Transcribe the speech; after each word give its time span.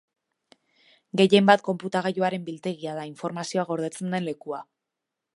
Gehien 1.19 1.49
bat 1.49 1.63
konputagailuaren 1.67 2.47
biltegia 2.47 2.95
da, 2.99 3.03
informazioa 3.09 3.67
gordetzen 3.73 4.15
den 4.17 4.27
lekua. 4.31 4.63